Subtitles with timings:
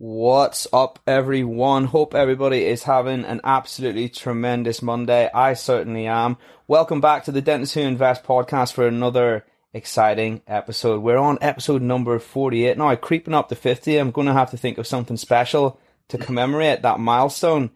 [0.00, 1.86] What's up, everyone?
[1.86, 5.28] Hope everybody is having an absolutely tremendous Monday.
[5.34, 6.36] I certainly am.
[6.68, 11.02] Welcome back to the Dentists Who Invest podcast for another exciting episode.
[11.02, 13.96] We're on episode number 48 now, creeping up to 50.
[13.96, 17.72] I'm going to have to think of something special to commemorate that milestone.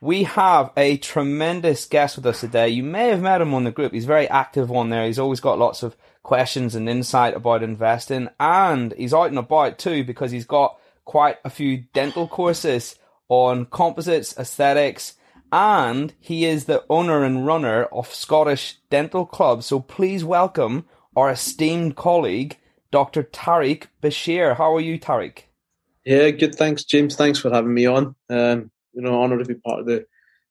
[0.00, 2.70] We have a tremendous guest with us today.
[2.70, 3.92] You may have met him on the group.
[3.92, 5.04] He's very active on there.
[5.04, 9.78] He's always got lots of questions and insight about investing, and he's out and about
[9.78, 12.96] too because he's got quite a few dental courses
[13.28, 15.14] on composites, aesthetics,
[15.52, 19.62] and he is the owner and runner of Scottish Dental Club.
[19.62, 22.58] So please welcome our esteemed colleague,
[22.90, 23.22] Dr.
[23.22, 24.56] Tariq Bashir.
[24.56, 25.44] How are you, Tariq?
[26.04, 26.54] Yeah, good.
[26.54, 27.16] Thanks, James.
[27.16, 28.14] Thanks for having me on.
[28.28, 30.06] Um, you know, honoured to be part of the,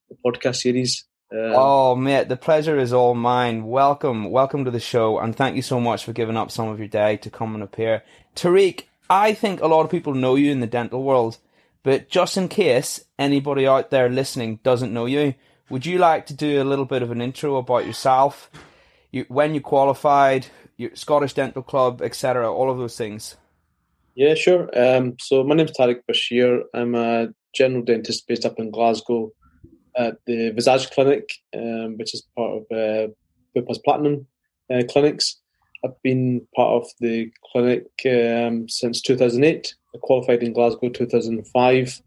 [0.10, 1.06] the podcast series.
[1.32, 3.66] Um, oh, mate, the pleasure is all mine.
[3.66, 6.80] Welcome, welcome to the show, and thank you so much for giving up some of
[6.80, 8.04] your day to come and appear.
[8.36, 11.38] Tariq, I think a lot of people know you in the dental world,
[11.84, 15.34] but just in case anybody out there listening doesn't know you,
[15.70, 18.52] would you like to do a little bit of an intro about yourself,
[19.12, 23.36] you, when you qualified, your Scottish Dental Club, etc., all of those things?
[24.16, 24.70] Yeah, sure.
[24.78, 26.64] Um, so my name is Tariq Bashir.
[26.74, 29.32] I'm a general dentist based up in Glasgow
[29.96, 33.08] at the Visage Clinic, um, which is part of uh,
[33.56, 34.28] Bupa's Platinum
[34.72, 35.40] uh, Clinics.
[35.84, 39.76] I've been part of the clinic um, since 2008.
[39.96, 42.02] I qualified in Glasgow 2005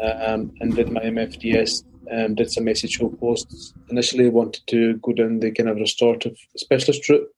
[0.00, 1.84] um, and did my MFDS.
[2.12, 3.74] Um, did some SHO posts.
[3.90, 7.28] Initially, wanted to go down the kind of restorative specialist route,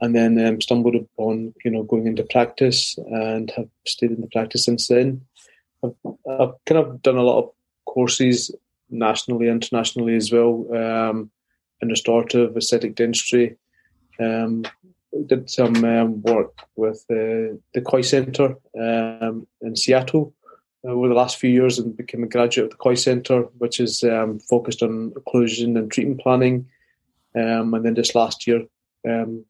[0.00, 4.28] and then um, stumbled upon you know going into practice and have stayed in the
[4.28, 5.20] practice since then.
[5.84, 5.94] I've,
[6.26, 7.50] I've kind of done a lot of
[7.84, 8.50] courses
[8.88, 11.30] nationally, internationally as well um,
[11.82, 13.56] in restorative aesthetic dentistry.
[14.18, 14.64] Um,
[15.26, 20.34] did some um, work with uh, the Kois Centre um, in Seattle
[20.84, 24.04] over the last few years and became a graduate of the Kois Centre, which is
[24.04, 26.68] um, focused on occlusion and treatment planning.
[27.34, 28.62] Um, and then this last year,
[29.06, 29.44] um,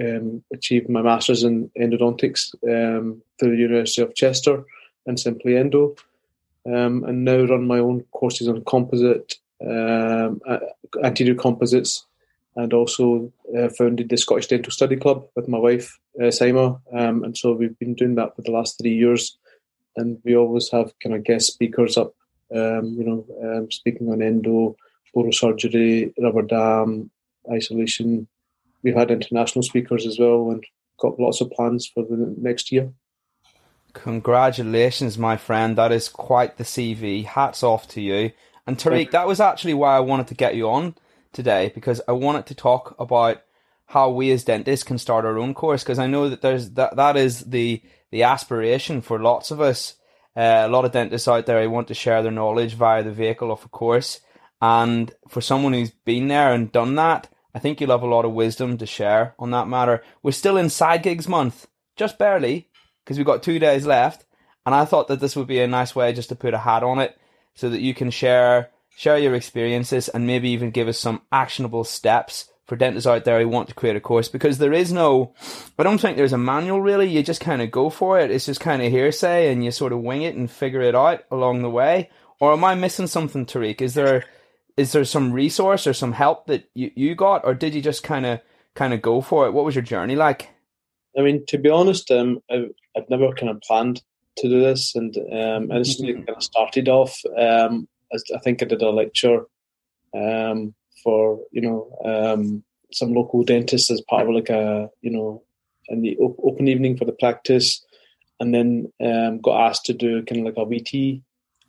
[0.00, 4.64] um, achieved my master's in endodontics through the University of Chester
[5.06, 5.94] and Simply Endo.
[6.64, 12.06] and now run my own courses on composite, anterior composites,
[12.56, 16.80] and also uh, founded the Scottish Dental Study Club with my wife, uh, Sima.
[16.92, 19.36] Um, and so we've been doing that for the last three years.
[19.96, 22.14] And we always have kind of guest speakers up,
[22.54, 24.76] um, you know, um, speaking on endo,
[25.12, 27.10] oral surgery, rubber dam,
[27.50, 28.28] isolation.
[28.82, 30.64] We've had international speakers as well and
[30.98, 32.92] got lots of plans for the next year.
[33.94, 35.78] Congratulations, my friend.
[35.78, 37.24] That is quite the CV.
[37.24, 38.32] Hats off to you.
[38.66, 40.94] And Tariq, that was actually why I wanted to get you on
[41.34, 43.42] today because I wanted to talk about
[43.86, 46.96] how we as dentists can start our own course because I know that there's that
[46.96, 49.94] that is the the aspiration for lots of us.
[50.36, 53.52] Uh, a lot of dentists out there want to share their knowledge via the vehicle
[53.52, 54.20] of a course,
[54.60, 58.24] and for someone who's been there and done that, I think you'll have a lot
[58.24, 60.02] of wisdom to share on that matter.
[60.22, 62.68] We're still in side gigs month, just barely,
[63.04, 64.26] because we've got two days left,
[64.66, 66.82] and I thought that this would be a nice way just to put a hat
[66.82, 67.16] on it
[67.54, 71.84] so that you can share share your experiences, and maybe even give us some actionable
[71.84, 75.34] steps for dentists out there who want to create a course because there is no,
[75.78, 77.06] I don't think there's a manual really.
[77.08, 78.30] You just kind of go for it.
[78.30, 81.24] It's just kind of hearsay and you sort of wing it and figure it out
[81.30, 82.08] along the way.
[82.40, 83.82] Or am I missing something, Tariq?
[83.82, 84.24] Is there,
[84.76, 88.02] is there some resource or some help that you, you got, or did you just
[88.02, 88.40] kind of,
[88.74, 89.52] kind of go for it?
[89.52, 90.48] What was your journey like?
[91.16, 94.02] I mean, to be honest, um, I, I've never kind of planned
[94.38, 96.24] to do this, and um, I just mm-hmm.
[96.24, 97.86] kind of started off um,
[98.34, 99.44] I think I did a lecture
[100.14, 105.42] um, for you know um, some local dentists as part of like a you know
[105.88, 107.84] in the op- open evening for the practice,
[108.40, 111.22] and then um, got asked to do kind of like a VT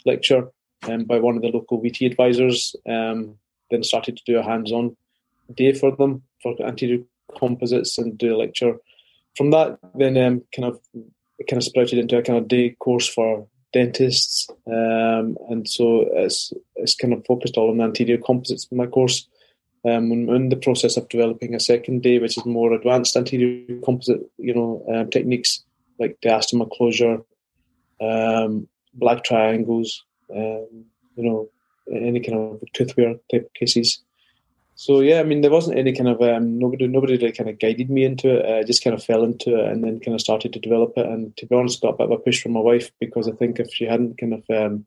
[0.05, 0.47] lecture
[0.83, 2.75] um, by one of the local VT advisors.
[2.87, 3.37] Um,
[3.71, 4.95] then started to do a hands-on
[5.55, 6.99] day for them for anterior
[7.37, 8.75] composites and do a lecture.
[9.35, 10.79] From that, then um, kind of
[11.39, 16.07] it kind of sprouted into a kind of day course for dentists, um, and so
[16.13, 19.27] it's it's kind of focused all on anterior composites in my course.
[19.83, 23.77] Um, I'm in the process of developing a second day, which is more advanced anterior
[23.83, 25.63] composite, you know, um, techniques
[25.99, 27.17] like diastema closure,
[27.99, 30.85] um, black triangles, um,
[31.17, 31.49] you know,
[31.91, 34.04] any kind of tooth wear type cases.
[34.75, 37.59] So yeah, I mean, there wasn't any kind of um, nobody nobody really kind of
[37.59, 38.45] guided me into it.
[38.45, 41.05] I just kind of fell into it and then kind of started to develop it.
[41.05, 43.31] And to be honest, got a bit of a push from my wife because I
[43.31, 44.85] think if she hadn't kind of um,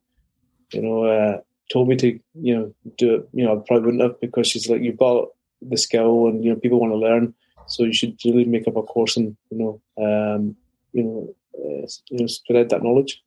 [0.72, 1.40] you know uh,
[1.72, 4.68] told me to you know do it, you know, I probably wouldn't have because she's
[4.68, 5.28] like, you've got
[5.62, 7.34] the skill and you know people want to learn,
[7.66, 10.54] so you should really make up a course and you know um,
[10.92, 13.22] you know uh, you know spread that knowledge.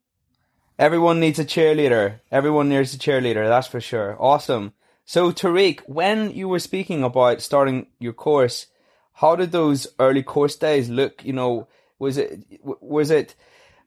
[0.77, 2.19] Everyone needs a cheerleader.
[2.31, 3.47] Everyone needs a cheerleader.
[3.47, 4.15] That's for sure.
[4.19, 4.73] Awesome.
[5.11, 8.67] So, Tariq, when you were speaking about starting your course,
[9.15, 11.25] how did those early course days look?
[11.25, 11.67] You know,
[11.99, 13.35] was it was it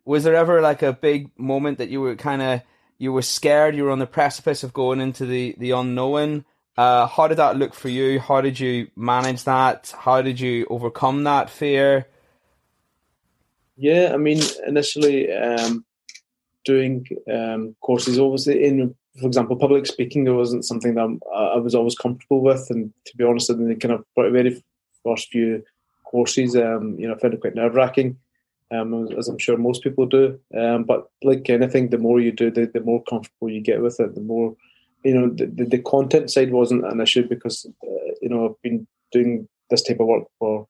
[0.05, 2.61] was there ever like a big moment that you were kind of
[2.99, 6.45] you were scared, you were on the precipice of going into the the unknown?
[6.77, 8.21] Uh, how did that look for you?
[8.21, 9.95] How did you manage that?
[9.99, 12.07] How did you overcome that fear?
[13.79, 15.87] Yeah, I mean, initially um,
[16.67, 21.95] doing um, courses, obviously in for example, public speaking wasn't something that i was always
[21.95, 24.63] comfortable with, and to be honest, in the kind of very
[25.05, 25.63] first few
[26.05, 28.17] courses, um, you know, I found it quite nerve wracking,
[28.73, 30.39] um, as I'm sure most people do.
[30.57, 34.01] Um, but like anything, the more you do, the, the more comfortable you get with
[34.01, 34.57] it, the more,
[35.05, 38.63] you know, the, the, the content side wasn't an issue because, uh, you know, I've
[38.63, 40.67] been doing this type of work for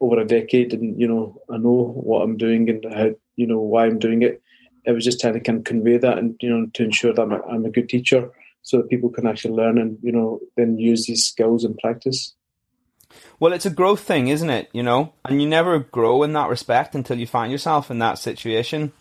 [0.00, 3.60] over a decade, and you know, I know what I'm doing and how, you know,
[3.60, 4.42] why I'm doing it
[4.86, 7.22] it was just trying to kind of convey that and you know to ensure that
[7.22, 8.30] I'm a, I'm a good teacher
[8.62, 12.34] so that people can actually learn and you know then use these skills and practice.
[13.38, 14.70] Well it's a growth thing isn't it?
[14.72, 18.18] You know and you never grow in that respect until you find yourself in that
[18.18, 18.92] situation.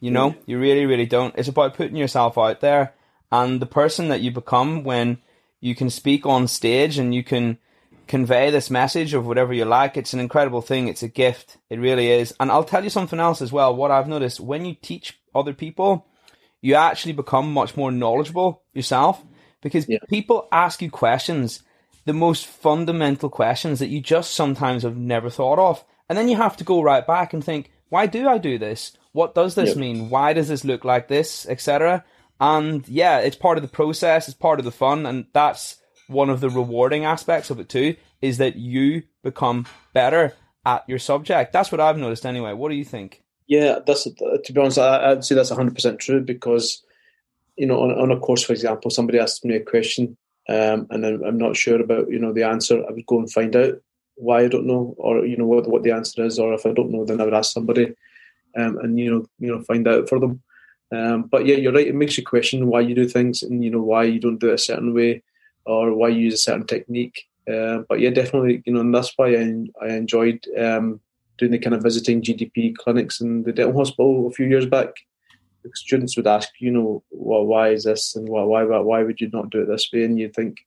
[0.00, 1.34] You know you really really don't.
[1.36, 2.94] It's about putting yourself out there
[3.32, 5.18] and the person that you become when
[5.60, 7.58] you can speak on stage and you can
[8.10, 9.96] convey this message of whatever you like.
[9.96, 10.88] It's an incredible thing.
[10.88, 11.58] It's a gift.
[11.70, 12.34] It really is.
[12.40, 13.74] And I'll tell you something else as well.
[13.74, 16.08] What I've noticed when you teach other people,
[16.60, 19.22] you actually become much more knowledgeable yourself
[19.62, 19.98] because yeah.
[20.08, 21.62] people ask you questions,
[22.04, 25.84] the most fundamental questions that you just sometimes have never thought of.
[26.08, 28.90] And then you have to go right back and think, why do I do this?
[29.12, 29.80] What does this yeah.
[29.80, 30.10] mean?
[30.10, 32.04] Why does this look like this, etc.
[32.40, 35.76] And yeah, it's part of the process, it's part of the fun, and that's
[36.10, 40.34] one of the rewarding aspects of it too is that you become better
[40.66, 41.52] at your subject.
[41.52, 42.52] That's what I've noticed anyway.
[42.52, 43.22] What do you think?
[43.46, 46.82] Yeah, that's to be honest, I, would say that's hundred percent true because
[47.56, 50.16] you know on, on a course, for example, somebody asks me a question
[50.48, 52.84] um, and I'm, I'm, not sure about you know the answer.
[52.86, 53.74] I would go and find out
[54.16, 56.72] why I don't know, or you know what what the answer is, or if I
[56.72, 57.94] don't know, then I would ask somebody
[58.56, 60.42] um, and you know you know find out for them.
[60.92, 61.86] Um, but yeah, you're right.
[61.86, 64.50] It makes you question why you do things and you know why you don't do
[64.50, 65.22] it a certain way
[65.64, 67.28] or why you use a certain technique.
[67.50, 71.00] Uh, but yeah, definitely, you know, and that's why I, I enjoyed um,
[71.38, 74.88] doing the kind of visiting GDP clinics in the dental hospital a few years back.
[75.74, 79.28] Students would ask, you know, well, why is this, and why, why, why would you
[79.32, 80.04] not do it this way?
[80.04, 80.58] And you'd think,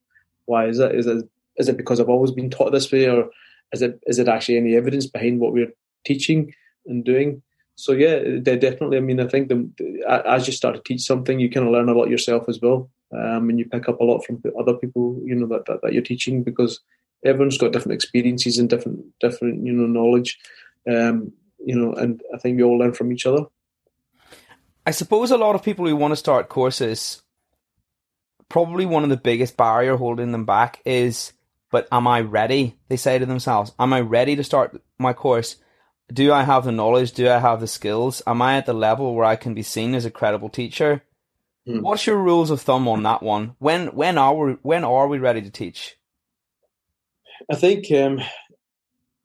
[0.46, 0.94] why is it?
[0.94, 3.30] Is it is it because I've always been taught this way, or
[3.72, 5.74] is it is it actually any evidence behind what we're
[6.06, 6.54] teaching
[6.86, 7.42] and doing?
[7.76, 8.98] So yeah, definitely.
[8.98, 11.90] I mean, I think the, as you start to teach something, you kind of learn
[11.90, 15.20] a lot yourself as well um, and you pick up a lot from other people
[15.24, 16.80] you know that, that, that, you're teaching because
[17.26, 20.40] everyone's got different experiences and different different you know knowledge.
[20.90, 21.32] Um,
[21.66, 23.46] you know and i think we all learn from each other.
[24.86, 27.22] I suppose a lot of people who want to start courses
[28.50, 31.34] probably one of the biggest barrier holding them back is
[31.72, 32.78] but am i ready?
[32.90, 35.56] They say to themselves am i ready to start my course?
[36.12, 37.14] Do i have the knowledge?
[37.14, 38.22] Do i have the skills?
[38.28, 41.04] Am i at the level where i can be seen as a credible teacher
[41.66, 41.80] Hmm.
[41.80, 43.56] What's your rules of thumb on that one?
[43.60, 45.98] When when are we when are we ready to teach?
[47.50, 48.22] I think um,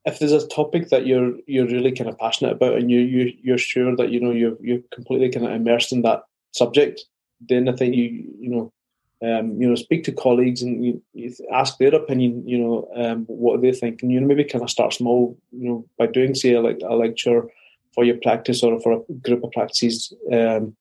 [0.05, 3.33] if there's a topic that you're you're really kind of passionate about and you you
[3.43, 7.05] you're sure that you know you're you're completely kind of immersed in that subject,
[7.41, 8.05] then I think you
[8.39, 8.73] you know
[9.21, 12.47] um, you know speak to colleagues and you, you ask their opinion.
[12.47, 15.37] You know um, what they think, and you know maybe kind of start small.
[15.51, 17.49] You know by doing say like a lecture
[17.95, 20.13] for your practice or for a group of practices.
[20.33, 20.77] Um,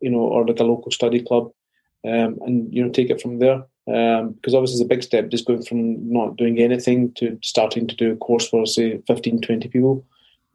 [0.00, 1.50] you know, or like a local study club,
[2.06, 3.64] um, and you know, take it from there.
[3.88, 7.88] Um, because obviously it's a big step just going from not doing anything to starting
[7.88, 10.04] to do a course for say 15 20 people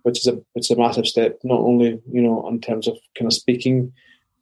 [0.03, 3.25] which is a it's a massive step not only you know in terms of kind
[3.25, 3.91] of speaking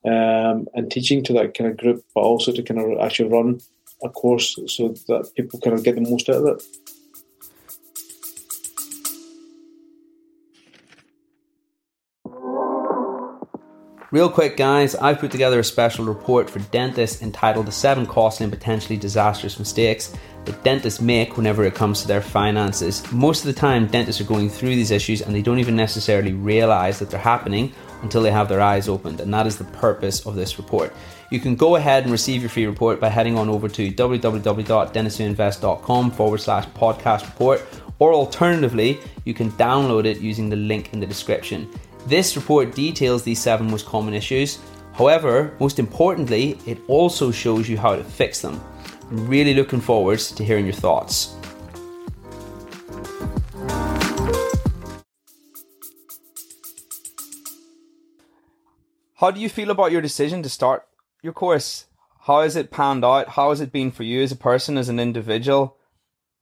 [0.05, 3.59] um, and teaching to that kind of group but also to kind of actually run
[4.03, 6.63] a course so that people kind of get the most out of it
[14.13, 18.43] Real quick, guys, I've put together a special report for dentists entitled The Seven Costly
[18.43, 20.15] and Potentially Disastrous Mistakes
[20.45, 23.11] that dentists make whenever it comes to their finances.
[23.11, 26.33] Most of the time, dentists are going through these issues and they don't even necessarily
[26.33, 30.23] realize that they're happening until they have their eyes opened, and that is the purpose
[30.27, 30.93] of this report.
[31.31, 36.11] You can go ahead and receive your free report by heading on over to www.dentistwhoinvest.com
[36.11, 37.65] forward slash podcast report,
[37.97, 41.67] or alternatively, you can download it using the link in the description.
[42.05, 44.59] This report details these seven most common issues.
[44.93, 48.61] However, most importantly, it also shows you how to fix them.
[49.09, 51.35] I'm really looking forward to hearing your thoughts.
[59.15, 60.85] How do you feel about your decision to start
[61.21, 61.85] your course?
[62.23, 63.29] How has it panned out?
[63.29, 65.77] How has it been for you as a person, as an individual?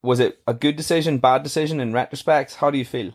[0.02, 2.56] Was it a good decision, bad decision in retrospect?
[2.56, 3.14] How do you feel?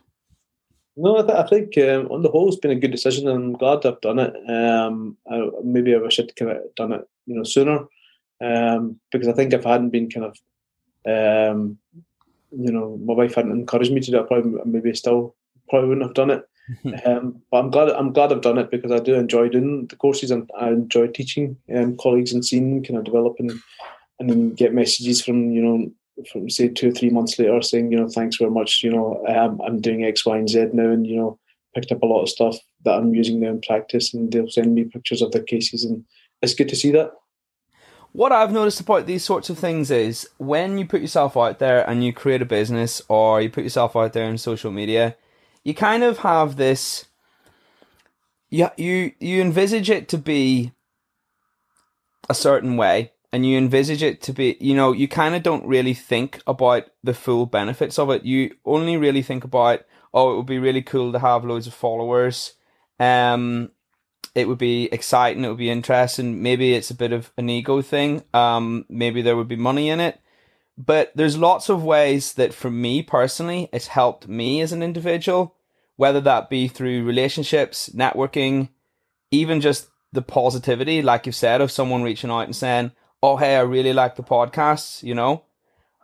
[0.97, 3.37] No, I, th- I think um, on the whole, it's been a good decision, and
[3.37, 4.35] I'm glad I've done it.
[4.49, 7.85] Um, I, maybe I wish I'd kind of done it, you know, sooner,
[8.41, 10.37] um, because I think if I hadn't been kind of,
[11.55, 11.79] um,
[12.51, 15.35] you know, my wife hadn't encouraged me to do it, I probably maybe still
[15.69, 16.49] probably wouldn't have done it.
[17.07, 19.95] um, but I'm glad I'm glad I've done it because I do enjoy doing the
[19.95, 23.53] courses and I enjoy teaching um, colleagues and seeing kind of develop and,
[24.19, 25.93] and then get messages from you know
[26.31, 29.25] from say two or three months later saying, you know, thanks very much, you know,
[29.29, 31.39] um, I'm doing X, Y, and Z now, and you know,
[31.75, 34.75] picked up a lot of stuff that I'm using now in practice, and they'll send
[34.75, 36.05] me pictures of their cases, and
[36.43, 37.13] it's good to see that.
[38.13, 41.89] What I've noticed about these sorts of things is when you put yourself out there
[41.89, 45.17] and you create a business or you put yourself out there in social media,
[45.65, 47.07] you kind of have this
[48.51, 50.73] you you you envisage it to be
[52.29, 55.67] a certain way and you envisage it to be, you know, you kind of don't
[55.67, 58.25] really think about the full benefits of it.
[58.25, 61.75] You only really think about, oh, it would be really cool to have loads of
[61.75, 62.55] followers.
[62.99, 63.73] Um,
[64.35, 65.45] it would be exciting.
[65.45, 66.43] It would be interesting.
[66.43, 68.25] Maybe it's a bit of an ego thing.
[68.33, 70.19] Um, maybe there would be money in it.
[70.79, 75.57] But there's lots of ways that for me personally, it's helped me as an individual,
[75.97, 78.71] whether that be through relationships, networking,
[79.31, 83.57] even just the positivity, like you've said, of someone reaching out and saying, oh hey,
[83.57, 85.45] I really like the podcasts, you know.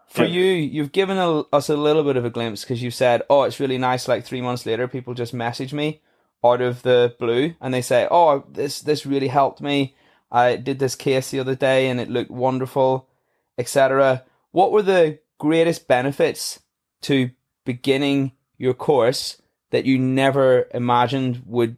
[0.08, 0.34] For yeah.
[0.34, 3.44] you, you've given a, us a little bit of a glimpse because you said, oh,
[3.44, 4.08] it's really nice.
[4.08, 6.02] Like three months later, people just message me
[6.44, 9.94] out of the blue and they say, oh, this this really helped me.
[10.30, 13.08] I did this case the other day and it looked wonderful,
[13.56, 14.24] etc.
[14.50, 16.60] What were the greatest benefits
[17.02, 17.30] to
[17.64, 19.40] beginning your course
[19.70, 21.76] that you never imagined would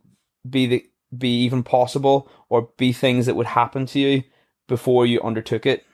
[0.48, 0.86] be the
[1.16, 4.24] be even possible or be things that would happen to you
[4.66, 5.85] before you undertook it?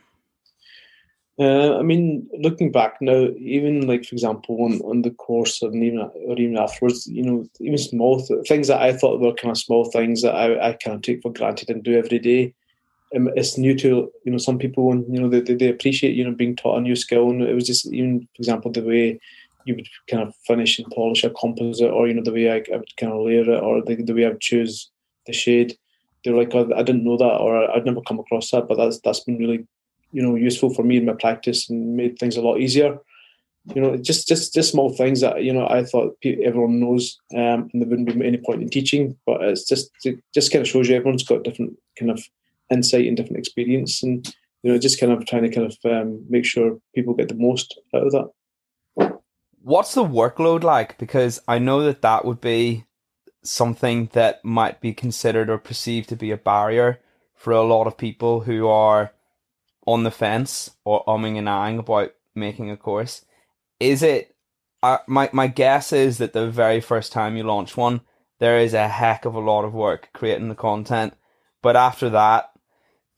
[1.41, 5.83] Uh, I mean, looking back now, even like for example, on, on the course and
[5.83, 9.51] even or even afterwards, you know, even small th- things that I thought were kind
[9.51, 12.55] of small things that I, I kind of take for granted and do every day.
[13.17, 16.25] Um, it's new to you know some people, and you know they, they appreciate you
[16.25, 17.31] know being taught a new skill.
[17.31, 19.19] And it was just even for example the way
[19.65, 22.63] you would kind of finish and polish a composite, or you know the way I,
[22.71, 24.91] I would kind of layer it, or the, the way I would choose
[25.27, 25.79] the shade
[26.25, 28.69] they were like, oh, I didn't know that, or I'd never come across that.
[28.69, 29.67] But that's that's been really,
[30.13, 32.99] you know, useful for me in my practice and made things a lot easier.
[33.75, 37.69] You know, just just just small things that you know I thought everyone knows, um,
[37.73, 39.17] and there wouldn't be any point in teaching.
[39.27, 42.23] But it's just it just kind of shows you everyone's got different kind of
[42.71, 44.27] insight and different experience, and
[44.63, 47.35] you know, just kind of trying to kind of um, make sure people get the
[47.35, 48.31] most out of that.
[49.63, 50.97] What's the workload like?
[50.99, 52.85] Because I know that that would be
[53.43, 57.01] something that might be considered or perceived to be a barrier
[57.35, 59.13] for a lot of people who are
[59.87, 63.25] on the fence or umming and ahhing about making a course.
[63.79, 64.35] Is it?
[64.83, 68.01] Uh, my my guess is that the very first time you launch one,
[68.39, 71.15] there is a heck of a lot of work creating the content,
[71.63, 72.51] but after that,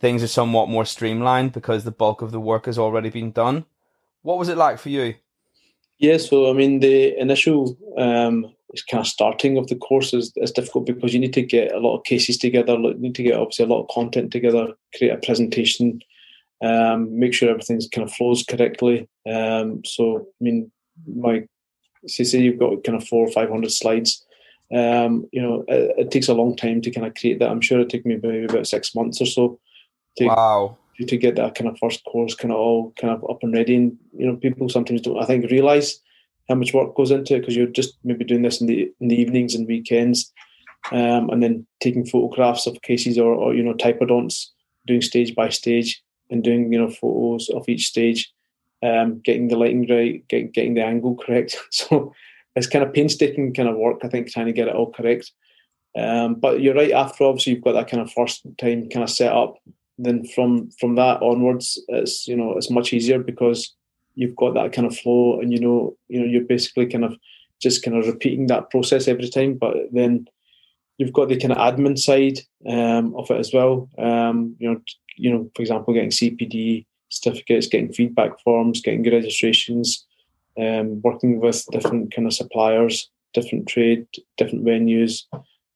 [0.00, 3.64] things are somewhat more streamlined because the bulk of the work has already been done.
[4.22, 5.14] What was it like for you?
[5.98, 8.52] Yeah, so I mean, the initial um,
[8.90, 11.78] kind of starting of the course is, is difficult because you need to get a
[11.78, 15.12] lot of cases together, you need to get obviously a lot of content together, create
[15.12, 16.00] a presentation,
[16.62, 19.08] um, make sure everything's kind of flows correctly.
[19.30, 20.70] Um, so, I mean,
[21.06, 21.44] my
[22.06, 24.24] say, say you've got kind of four or five hundred slides.
[24.72, 27.50] Um, you know, it, it, takes a long time to kind of create that.
[27.50, 29.60] I'm sure it took me maybe about six months or so.
[30.16, 30.78] To, wow.
[31.06, 33.74] To get that kind of first course kind of all kind of up and ready,
[33.74, 36.00] and you know, people sometimes don't, I think, realize
[36.48, 39.08] how much work goes into it because you're just maybe doing this in the in
[39.08, 40.32] the evenings and weekends,
[40.90, 44.46] um, and then taking photographs of cases or, or you know typodonts,
[44.86, 48.32] doing stage by stage and doing you know photos of each stage,
[48.82, 51.56] um, getting the lighting right, getting getting the angle correct.
[51.70, 52.12] So
[52.54, 54.00] it's kind of painstaking kind of work.
[54.02, 55.32] I think trying to get it all correct.
[55.96, 56.92] Um, but you're right.
[56.92, 59.56] After obviously you've got that kind of first time kind of set up,
[59.98, 63.74] then from from that onwards, it's you know it's much easier because
[64.14, 67.16] you've got that kind of flow, and you know you know you're basically kind of
[67.60, 69.54] just kind of repeating that process every time.
[69.54, 70.26] But then
[70.98, 72.38] you've got the kind of admin side
[72.68, 73.88] um, of it as well.
[73.98, 74.80] Um, you know,
[75.16, 80.06] you know, for example, getting CPD certificates, getting feedback forms, getting registrations,
[80.58, 85.24] um, working with different kind of suppliers, different trade, different venues.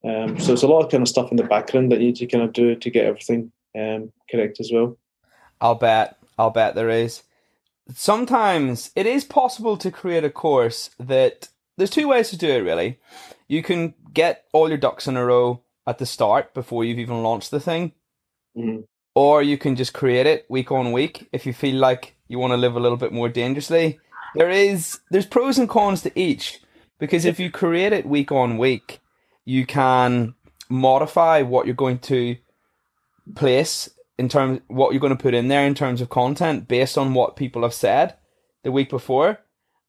[0.05, 2.17] Um, so it's a lot of kind of stuff in the background that you need
[2.17, 4.97] to kind of do to get everything um, correct as well.
[5.61, 6.17] I'll bet.
[6.39, 7.23] I'll bet there is.
[7.95, 12.61] Sometimes it is possible to create a course that there's two ways to do it
[12.61, 12.99] really.
[13.49, 17.23] You can get all your ducks in a row at the start before you've even
[17.23, 17.93] launched the thing.
[18.57, 18.83] Mm-hmm.
[19.15, 22.53] Or you can just create it week on week if you feel like you want
[22.53, 24.01] to live a little bit more dangerously.
[24.35, 26.61] There is there's pros and cons to each
[26.99, 29.01] because if you create it week on week,
[29.45, 30.35] you can
[30.69, 32.37] modify what you're going to
[33.35, 36.97] place in terms what you're going to put in there in terms of content based
[36.97, 38.17] on what people have said
[38.63, 39.39] the week before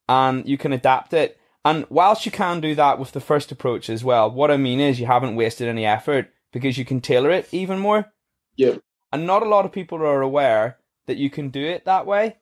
[0.08, 1.38] and you can adapt it.
[1.64, 4.80] And whilst you can do that with the first approach as well what i mean
[4.80, 8.12] is you haven't wasted any effort because you can tailor it even more.
[8.56, 8.76] Yeah.
[9.12, 12.36] And not a lot of people are aware that you can do it that way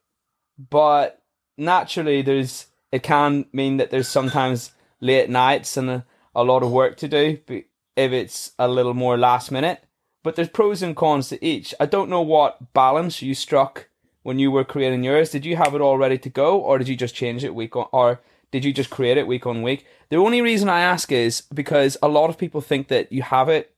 [0.59, 1.23] but
[1.57, 6.71] naturally there's it can mean that there's sometimes late nights and a, a lot of
[6.71, 7.38] work to do
[7.97, 9.83] if it's a little more last minute.
[10.26, 11.73] But there's pros and cons to each.
[11.78, 13.87] I don't know what balance you struck
[14.25, 15.30] when you were creating yours.
[15.30, 17.76] Did you have it all ready to go, or did you just change it week
[17.76, 19.87] on, or did you just create it week on week?
[20.09, 23.49] The only reason I ask is because a lot of people think that you have
[23.49, 23.73] it,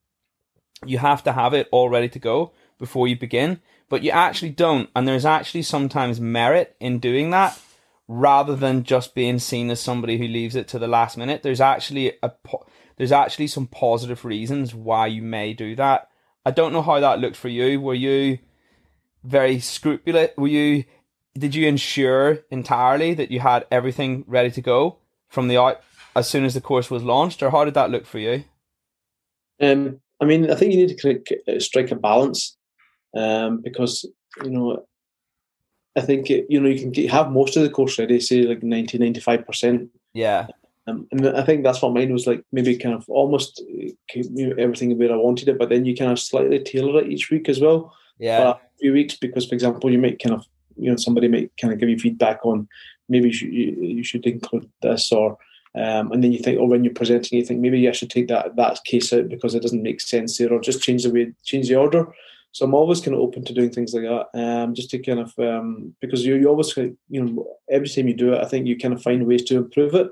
[0.87, 4.49] you have to have it all ready to go before you begin, but you actually
[4.49, 4.89] don't.
[4.97, 7.61] And there's actually sometimes merit in doing that
[8.09, 11.43] rather than just being seen as somebody who leaves it to the last minute.
[11.43, 12.33] There's actually a
[12.97, 16.09] there's actually some positive reasons why you may do that.
[16.49, 17.79] I don't know how that looked for you.
[17.79, 18.39] Were you
[19.23, 20.31] very scrupulous?
[20.39, 20.85] Were you
[21.35, 24.97] did you ensure entirely that you had everything ready to go
[25.29, 25.83] from the out
[26.17, 28.45] as soon as the course was launched, or how did that look for you?
[29.61, 32.57] Um, I mean, I think you need to strike a balance
[33.15, 34.07] um, because
[34.43, 34.87] you know
[35.97, 38.45] I think it, you know you can get, have most of the course ready, say
[38.45, 39.91] like 90 95 percent.
[40.15, 40.47] Yeah.
[40.89, 42.45] Um, and I think that's what mine was like.
[42.53, 43.63] Maybe kind of almost
[44.59, 47.49] everything where I wanted it, but then you kind of slightly tailor it each week
[47.49, 47.95] as well.
[48.19, 48.51] Yeah.
[48.51, 50.45] a few weeks because, for example, you might kind of
[50.77, 52.69] you know somebody might kind of give you feedback on
[53.09, 55.39] maybe you should, you, you should include this or
[55.75, 58.29] um, and then you think, oh, when you're presenting, you think maybe I should take
[58.29, 61.33] that that case out because it doesn't make sense there, or just change the way,
[61.45, 62.07] change the order.
[62.53, 65.21] So I'm always kind of open to doing things like that, um, just to kind
[65.21, 68.67] of um, because you, you always you know every time you do it, I think
[68.67, 70.11] you kind of find ways to improve it,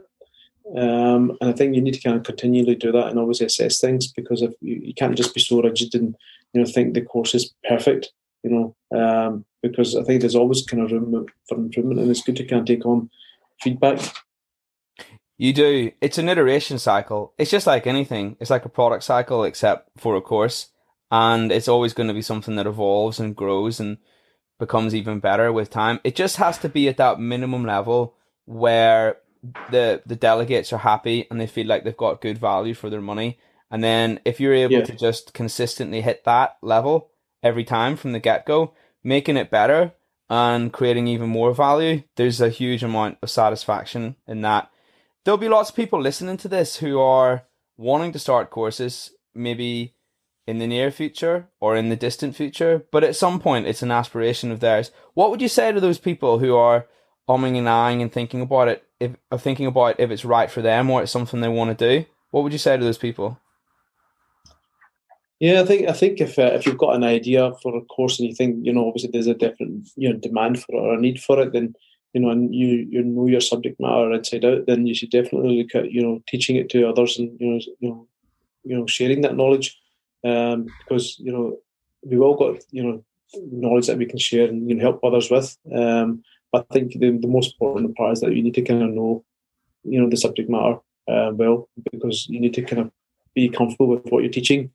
[0.74, 3.80] um, and I think you need to kind of continually do that and always assess
[3.80, 6.16] things because if you, you can't just be so rigid and
[6.52, 10.64] you know think the course is perfect, you know, um, because I think there's always
[10.64, 13.10] kind of room for improvement, and it's good to kind of take on
[13.60, 14.00] feedback.
[15.38, 15.92] You do.
[16.00, 17.34] It's an iteration cycle.
[17.36, 18.36] It's just like anything.
[18.40, 20.68] It's like a product cycle, except for a course
[21.10, 23.98] and it's always going to be something that evolves and grows and
[24.58, 26.00] becomes even better with time.
[26.02, 29.18] It just has to be at that minimum level where
[29.70, 33.00] the the delegates are happy and they feel like they've got good value for their
[33.00, 33.38] money.
[33.70, 34.84] And then if you're able Yeah.
[34.84, 37.10] to just consistently hit that level
[37.42, 39.92] every time from the get go, making it better
[40.30, 44.70] and creating even more value, there's a huge amount of satisfaction in that.
[45.24, 47.42] There'll be lots of people listening to this who are
[47.76, 49.94] wanting to start courses, maybe
[50.46, 53.90] in the near future or in the distant future, but at some point it's an
[53.90, 54.92] aspiration of theirs.
[55.14, 56.86] What would you say to those people who are
[57.28, 60.90] umming and ahhing and thinking about it, if thinking about if it's right for them
[60.90, 62.06] or it's something they want to do?
[62.30, 63.38] What would you say to those people?
[65.38, 68.18] Yeah, I think I think if uh, if you've got an idea for a course
[68.18, 70.94] and you think you know obviously there's a different you know demand for it or
[70.94, 71.74] a need for it, then
[72.14, 75.62] you know and you you know your subject matter inside out, then you should definitely
[75.62, 78.08] look at you know teaching it to others and you know you know
[78.64, 79.78] you know sharing that knowledge
[80.24, 81.58] um, because you know
[82.02, 83.04] we've all got you know
[83.50, 85.56] knowledge that we can share and you know, help others with.
[85.74, 86.22] Um,
[86.56, 89.24] I think the, the most important part is that you need to kind of know
[89.84, 92.90] you know the subject matter uh, well because you need to kind of
[93.34, 94.70] be comfortable with what you're teaching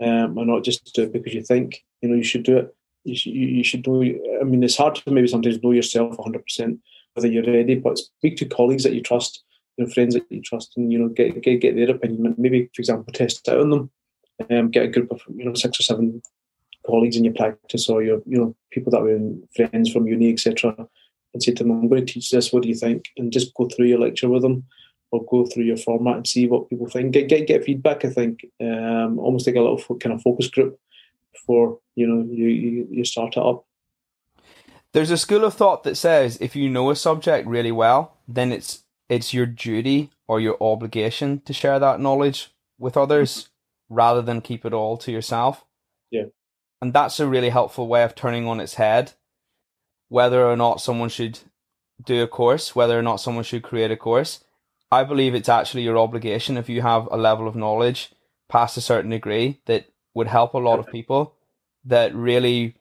[0.00, 2.74] um, and not just do it because you think you know you should do it.
[3.04, 4.02] You should, you, should know.
[4.02, 6.80] I mean, it's hard to maybe sometimes know yourself 100 percent
[7.14, 9.42] whether you're ready, but speak to colleagues that you trust,
[9.76, 12.34] you know, friends that you trust, and you know, get get, get their opinion.
[12.38, 13.90] Maybe, for example, test out on them.
[14.50, 16.22] Um, get a group of you know six or seven
[16.86, 19.18] colleagues in your practice or your you know people that were
[19.56, 20.88] friends from uni, etc.
[21.34, 22.52] And say to them, "I'm going to teach this.
[22.52, 24.64] What do you think?" And just go through your lecture with them.
[25.10, 27.12] or go through your format and see what people think.
[27.12, 28.04] Get get get feedback.
[28.04, 30.78] I think um, almost like a little kind of focus group
[31.32, 33.64] before you know you, you you start it up.
[34.92, 38.52] There's a school of thought that says if you know a subject really well, then
[38.52, 43.48] it's it's your duty or your obligation to share that knowledge with others
[43.88, 45.64] rather than keep it all to yourself.
[46.10, 46.24] Yeah.
[46.80, 49.12] And that's a really helpful way of turning on its head
[50.08, 51.38] whether or not someone should
[52.04, 54.44] do a course, whether or not someone should create a course.
[54.90, 58.10] I believe it's actually your obligation if you have a level of knowledge
[58.48, 61.34] past a certain degree that would help a lot of people
[61.84, 62.74] that really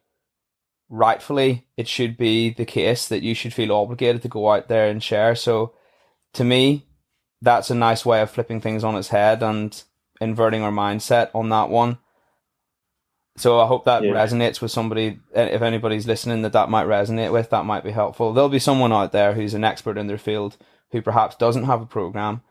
[0.90, 4.88] rightfully it should be the case that you should feel obligated to go out there
[4.88, 5.36] and share.
[5.36, 5.74] So
[6.34, 6.86] to me,
[7.42, 9.82] that's a nice way of flipping things on its head and
[10.22, 11.98] inverting our mindset on that one.
[13.38, 14.14] So I hope that yeah.
[14.14, 15.20] resonates with somebody.
[15.34, 18.34] If anybody's listening, that that might resonate with, that might be helpful.
[18.34, 20.58] There'll be someone out there who's an expert in their field
[20.92, 22.42] who perhaps doesn't have a program,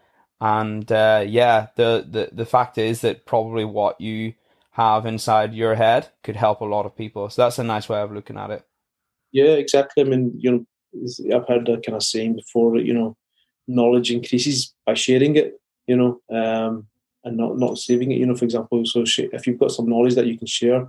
[0.40, 4.34] and uh, yeah, the, the the fact is that probably what you
[4.72, 7.30] have inside your head could help a lot of people.
[7.30, 8.62] So that's a nice way of looking at it.
[9.32, 10.04] Yeah, exactly.
[10.04, 13.16] I mean, you know, I've heard that kind of saying before that you know,
[13.66, 15.58] knowledge increases by sharing it.
[15.86, 16.86] You know, um,
[17.26, 18.18] and not not saving it.
[18.18, 20.88] You know, for example, so if you've got some knowledge that you can share,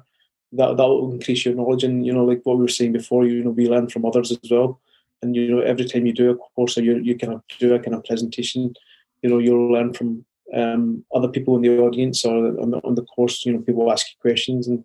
[0.54, 1.84] that that will increase your knowledge.
[1.84, 4.32] And you know, like what we were saying before, you know, we learn from others
[4.32, 4.80] as well.
[5.22, 7.74] And you know, every time you do a course or you you kind of do
[7.74, 8.74] a kind of presentation,
[9.24, 10.24] you know, you'll learn from
[10.54, 13.46] um, other people in the audience or on the, on the course.
[13.46, 14.84] You know, people ask you questions, and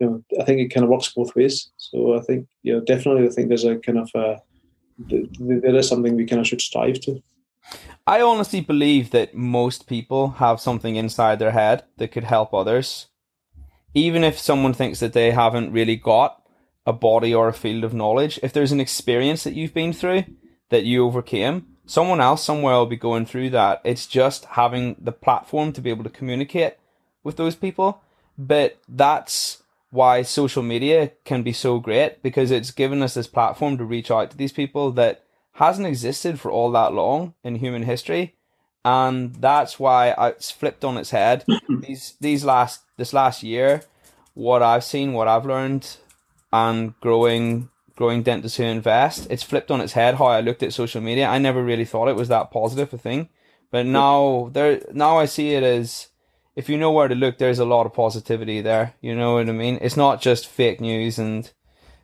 [0.00, 1.70] you know, I think it kind of works both ways.
[1.76, 4.40] So I think, you know, definitely, I think there's a kind of a
[4.98, 7.22] there is something we kind of should strive to.
[8.08, 13.08] I honestly believe that most people have something inside their head that could help others.
[13.92, 16.42] Even if someone thinks that they haven't really got
[16.86, 20.24] a body or a field of knowledge, if there's an experience that you've been through
[20.70, 23.82] that you overcame, someone else somewhere will be going through that.
[23.84, 26.78] It's just having the platform to be able to communicate
[27.22, 28.00] with those people.
[28.38, 33.76] But that's why social media can be so great because it's given us this platform
[33.76, 35.24] to reach out to these people that
[35.58, 38.36] hasn't existed for all that long in human history,
[38.84, 41.44] and that's why it's flipped on its head.
[41.68, 43.82] these these last this last year,
[44.34, 45.96] what I've seen, what I've learned,
[46.52, 50.72] and growing growing dentists who invest, it's flipped on its head how I looked at
[50.72, 51.26] social media.
[51.26, 53.28] I never really thought it was that positive a thing,
[53.72, 56.08] but now there now I see it as
[56.54, 58.94] if you know where to look, there's a lot of positivity there.
[59.00, 59.78] You know what I mean?
[59.80, 61.50] It's not just fake news and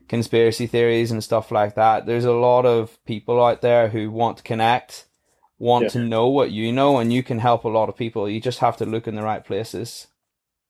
[0.08, 2.06] conspiracy theories and stuff like that.
[2.06, 5.06] There's a lot of people out there who want to connect,
[5.58, 5.88] want yeah.
[5.90, 8.28] to know what you know, and you can help a lot of people.
[8.28, 10.08] You just have to look in the right places.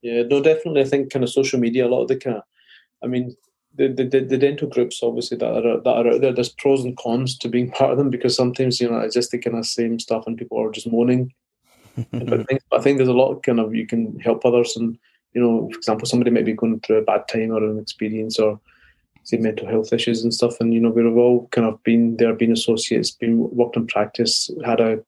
[0.02, 0.82] Yeah, no, definitely.
[0.82, 2.42] I think kind of social media, a lot of the kind of,
[3.02, 3.36] I mean,
[3.76, 6.32] the, the, the dental groups obviously that are that are out there.
[6.32, 9.30] There's pros and cons to being part of them because sometimes you know it's just
[9.30, 11.32] the kind of same stuff and people are just moaning.
[12.12, 14.76] but I think, I think there's a lot of kind of you can help others
[14.76, 14.98] and
[15.32, 18.38] you know, for example, somebody might be going through a bad time or an experience
[18.38, 18.60] or
[19.24, 20.54] say mental health issues and stuff.
[20.60, 24.50] And you know, we've all kind of been there, been associates, been worked in practice,
[24.64, 25.02] had a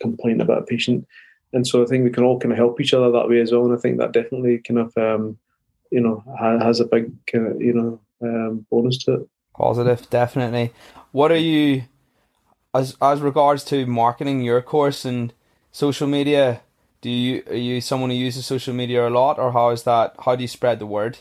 [0.00, 1.06] complaint about a patient,
[1.52, 3.52] and so I think we can all kind of help each other that way as
[3.52, 3.64] well.
[3.64, 5.38] And I think that definitely kind of um,
[5.90, 9.28] you know has a big uh, you know um, bonus to it.
[9.54, 10.72] Positive, definitely.
[11.12, 11.84] What are you
[12.74, 15.32] as as regards to marketing your course and
[15.72, 16.62] social media?
[17.00, 20.14] Do you are you someone who uses social media a lot, or how is that?
[20.24, 21.18] How do you spread the word?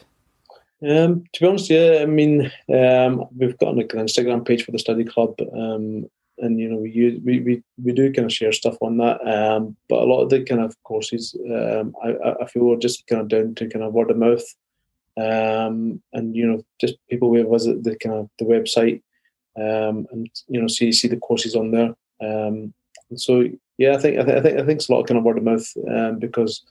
[0.82, 4.72] Um, to be honest, yeah, I mean, um, we've got like an Instagram page for
[4.72, 8.34] the study club, um, and you know, we use we, we we do kind of
[8.34, 9.20] share stuff on that.
[9.28, 13.06] Um, but a lot of the kind of courses, um, I I feel we're just
[13.08, 14.46] kind of down to kind of word of mouth,
[15.18, 19.02] um, and you know, just people will visit the kind of the website,
[19.58, 21.94] and you know, see see the courses on there.
[23.16, 23.44] So
[23.78, 25.26] yeah, I think I, th- I think I think it's a lot of kind of
[25.26, 26.64] word of mouth, because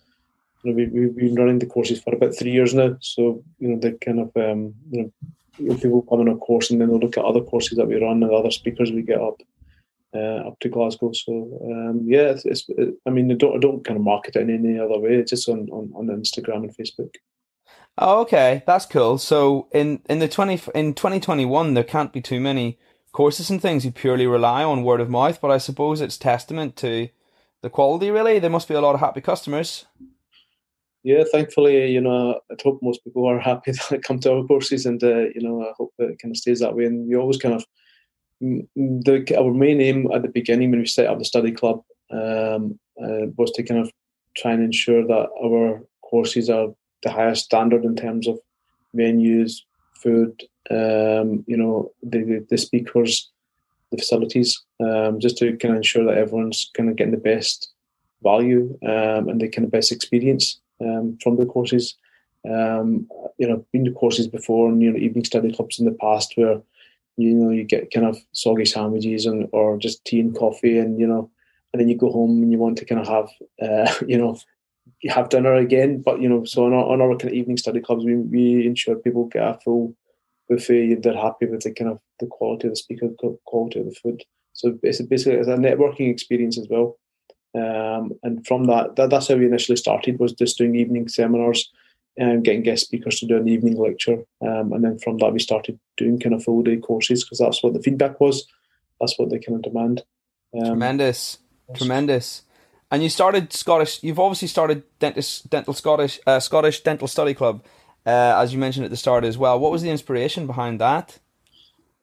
[0.63, 2.97] you know, we, we've been running the courses for about three years now.
[3.01, 5.13] So, you know, the kind of, um, you
[5.59, 7.97] know, people come on a course and then they'll look at other courses that we
[7.97, 9.41] run and other speakers we get up
[10.15, 11.13] uh, up to Glasgow.
[11.13, 11.33] So,
[11.65, 14.49] um, yeah, it's, it's it, I mean, I don't, I don't kind of market it
[14.49, 15.17] in any other way.
[15.17, 17.15] It's just on, on, on Instagram and Facebook.
[18.01, 19.19] Oh, okay, that's cool.
[19.19, 22.79] So in, in the twenty in twenty twenty one, there can't be too many
[23.11, 23.85] courses and things.
[23.85, 27.09] You purely rely on word of mouth, but I suppose it's testament to
[27.61, 28.13] the quality.
[28.13, 29.87] Really, there must be a lot of happy customers
[31.09, 34.45] yeah, thankfully, you know, I hope most people are happy that I come to our
[34.45, 36.85] courses, and uh, you know, I hope it kind of stays that way.
[36.85, 37.65] And we always kind of
[38.41, 42.79] the our main aim at the beginning when we set up the study club um,
[43.03, 43.91] uh, was to kind of
[44.37, 46.69] try and ensure that our courses are
[47.03, 48.39] the highest standard in terms of
[48.93, 49.65] menus,
[50.03, 53.31] food, um, you know, the the speakers,
[53.93, 57.73] the facilities, um, just to kind of ensure that everyone's kind of getting the best
[58.23, 61.97] value um, and the kind of best experience um, from the courses.
[62.49, 65.99] Um, you know, been to courses before and you know evening study clubs in the
[66.01, 66.63] past where
[67.17, 71.01] you know you get kind of soggy sandwiches and or just tea and coffee and
[71.01, 71.29] you know
[71.73, 73.29] and then you go home and you want to kind of have
[73.61, 74.39] uh, you know
[75.01, 76.03] you have dinner again.
[76.03, 78.67] But you know, so on our, on our kind of evening study clubs, we we
[78.67, 79.95] ensure people get a full
[80.49, 81.03] buffet.
[81.03, 83.09] They're happy with the kind of the quality of the speaker,
[83.47, 84.23] quality of the food.
[84.53, 86.99] So it's basically it's a networking experience as well.
[87.55, 91.71] Um, and from that, that, that's how we initially started was just doing evening seminars
[92.17, 94.25] and getting guest speakers to do an evening lecture.
[94.43, 97.63] Um, and then from that, we started doing kind of full day courses because that's
[97.63, 98.47] what the feedback was.
[99.01, 100.03] That's what they kind of demand.
[100.55, 101.39] Um, tremendous,
[101.75, 102.43] tremendous.
[102.91, 104.03] And you started Scottish.
[104.03, 107.65] You've obviously started dentist, dental Scottish, uh, Scottish Dental Study Club,
[108.07, 109.61] uh, as you mentioned at the start as well.
[109.61, 111.19] What was the inspiration behind that?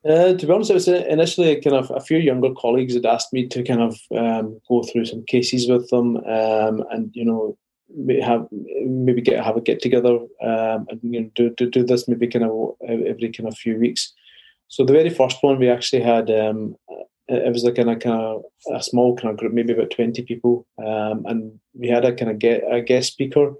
[0.06, 3.32] Uh, to be honest, it was initially kind of a few younger colleagues had asked
[3.32, 7.56] me to kind of um, go through some cases with them, um, and you know,
[8.22, 12.06] have maybe get have a get together um, and you know do, do do this
[12.06, 14.12] maybe kind of every kind of few weeks.
[14.68, 16.76] So the very first one we actually had um,
[17.28, 18.42] it was like in a kind of
[18.72, 22.30] a small kind of group, maybe about twenty people, um, and we had a kind
[22.30, 23.54] of get a guest speaker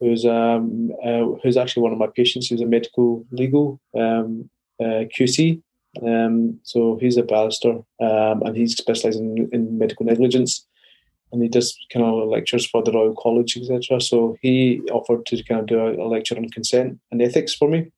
[0.00, 2.50] who's um, uh, who's actually one of my patients.
[2.50, 4.50] Was a medical legal um,
[4.82, 5.62] uh, QC,
[6.00, 10.66] um, so he's a barrister, um, and he's specialising in, in, medical negligence,
[11.30, 14.00] and he does kind of lectures for the Royal College, etc.
[14.00, 17.68] So he offered to kind of do a, a lecture on consent and ethics for
[17.68, 17.90] me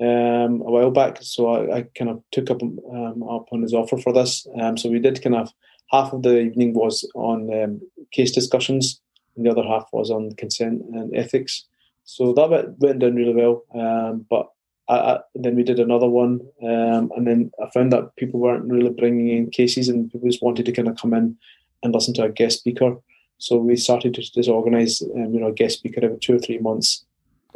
[0.00, 1.18] um, a while back.
[1.20, 4.46] So I, I kind of took up um, up on his offer for this.
[4.60, 5.50] Um, so we did kind of
[5.90, 7.80] half of the evening was on um,
[8.12, 9.00] case discussions,
[9.36, 11.66] and the other half was on consent and ethics.
[12.04, 13.64] So that went, went down really well.
[13.74, 14.46] Um, but
[14.88, 18.90] I, then we did another one, um, and then I found that people weren't really
[18.90, 21.36] bringing in cases, and people just wanted to kind of come in
[21.82, 22.96] and listen to a guest speaker.
[23.38, 26.38] So we started to just organise, um, you know, a guest speaker every two or
[26.38, 27.04] three months,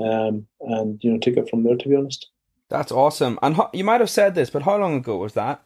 [0.00, 1.76] um, and you know take it from there.
[1.76, 2.28] To be honest,
[2.68, 3.38] that's awesome.
[3.42, 5.62] And you might have said this, but how long ago was that?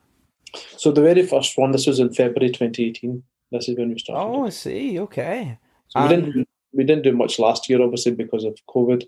[0.76, 3.22] So the very first one, this was in February 2018.
[3.50, 4.22] This is when we started.
[4.22, 5.00] Oh, I see.
[5.00, 5.58] Okay.
[5.88, 9.04] So we didn't we didn't do much last year, obviously because of COVID.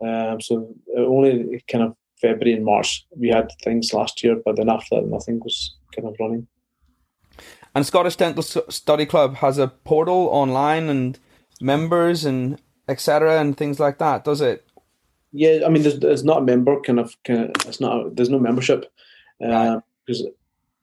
[0.00, 4.68] Um, so only kind of February and March we had things last year, but then
[4.68, 6.46] after that, nothing was kind of running.
[7.74, 11.18] And Scottish Dental Study Club has a portal online and
[11.60, 13.40] members and etc.
[13.40, 14.66] and things like that, does it?
[15.32, 18.10] Yeah, I mean, there's, there's not a member kind of, kind of it's not a,
[18.10, 18.90] there's no membership
[19.38, 20.30] because uh,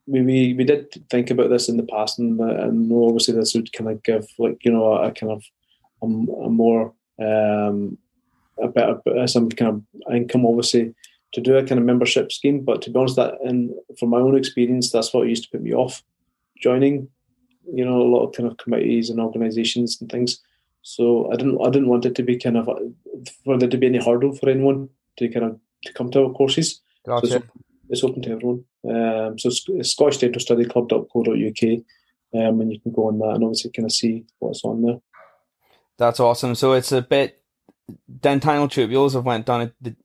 [0.06, 3.54] we, we we did think about this in the past, and uh, and obviously this
[3.54, 5.44] would kind of give like you know a, a kind of
[6.02, 7.98] a, a more um,
[8.60, 10.94] a better some kind of income obviously
[11.32, 12.64] to do a kind of membership scheme.
[12.64, 15.62] But to be honest, that and from my own experience, that's what used to put
[15.62, 16.02] me off
[16.60, 17.08] joining.
[17.72, 20.38] You know, a lot of kind of committees and organisations and things.
[20.82, 22.68] So I didn't I didn't want it to be kind of
[23.44, 24.88] for there to be any hurdle for anyone
[25.18, 26.80] to kind of to come to our courses.
[27.04, 27.26] Gotcha.
[27.26, 27.46] So it's,
[27.90, 28.64] it's, open to everyone.
[28.88, 29.50] Um, so
[29.82, 31.62] Scottish Dental Study Club.co.uk,
[32.34, 35.00] um, and you can go on that and obviously kind of see what's on there.
[35.98, 36.54] That's awesome.
[36.54, 37.42] So it's a bit
[38.20, 39.96] dentinal tubules have went down the,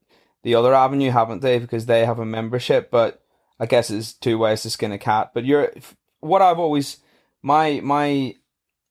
[0.44, 1.60] the other avenue, haven't they?
[1.60, 3.24] Because they have a membership, but
[3.60, 5.32] I guess it's two ways to skin a cat.
[5.34, 5.72] But you're
[6.20, 6.98] what I've always
[7.42, 8.36] my my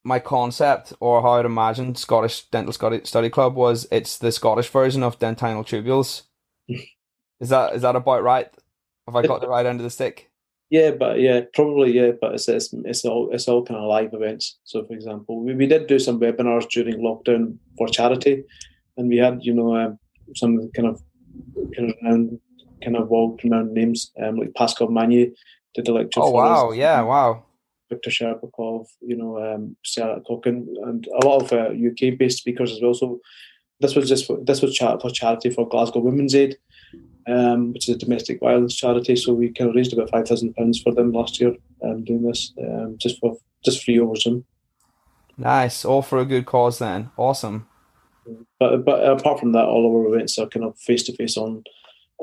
[0.05, 4.69] my concept or how I'd imagine Scottish Dental Scottish Study Club was it's the Scottish
[4.69, 6.23] version of dentinal tubules.
[6.69, 8.49] is that is that about right?
[9.07, 10.31] Have I got the right end of the stick?
[10.71, 14.15] Yeah, but yeah, probably yeah, but it's it's, it's all it's all kind of live
[14.15, 14.59] events.
[14.63, 18.45] So, for example, we, we did do some webinars during lockdown for charity,
[19.01, 19.99] and we had you know um,
[20.37, 21.03] some kind of
[21.75, 22.39] kind of renowned,
[22.85, 25.33] kind of world renowned names um, like Pascal Magne
[25.75, 26.21] did a lecture.
[26.21, 26.71] Oh wow!
[26.71, 26.77] Us.
[26.77, 27.45] Yeah, wow.
[27.89, 32.81] Victor Sherbakov, you know, um, Sarah Cocken, and a lot of uh, UK-based speakers as
[32.81, 32.95] well.
[32.95, 33.21] So
[33.81, 36.57] this was just for, this was char- for charity for Glasgow Women's Aid,
[37.27, 39.17] um, which is a domestic violence charity.
[39.17, 42.23] So we kind of raised about five thousand pounds for them last year, um, doing
[42.23, 44.45] this um, just for just free over Zoom.
[45.37, 46.79] Nice, all for a good cause.
[46.79, 47.67] Then awesome.
[48.59, 51.37] But but apart from that, all of our events are kind of face to face
[51.37, 51.65] on